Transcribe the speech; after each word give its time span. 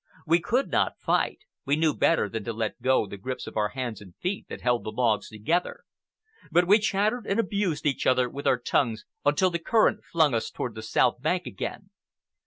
We 0.25 0.39
could 0.39 0.71
not 0.71 0.99
fight. 0.99 1.41
We 1.63 1.75
knew 1.75 1.93
better 1.95 2.27
than 2.27 2.43
to 2.45 2.53
let 2.53 2.81
go 2.81 3.05
the 3.05 3.17
grips 3.17 3.45
of 3.45 3.53
hands 3.75 4.01
and 4.01 4.15
feet 4.15 4.47
that 4.49 4.61
held 4.61 4.83
the 4.83 4.89
logs 4.89 5.29
together. 5.29 5.81
But 6.51 6.65
we 6.67 6.79
chattered 6.79 7.27
and 7.27 7.39
abused 7.39 7.85
each 7.85 8.07
other 8.07 8.27
with 8.27 8.47
our 8.47 8.57
tongues 8.57 9.05
until 9.23 9.51
the 9.51 9.59
current 9.59 10.03
flung 10.11 10.33
us 10.33 10.49
toward 10.49 10.73
the 10.73 10.81
south 10.81 11.21
bank 11.21 11.45
again. 11.45 11.91